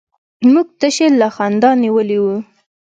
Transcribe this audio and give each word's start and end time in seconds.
موږ 0.51 0.67
تشي 0.79 1.07
له 1.19 1.27
خندا 1.35 1.71
نيولي 1.83 2.17
وو. 2.23 2.35